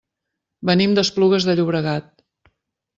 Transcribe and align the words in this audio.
Venim 0.69 0.97
d'Esplugues 0.99 1.47
de 1.51 1.57
Llobregat. 1.61 2.13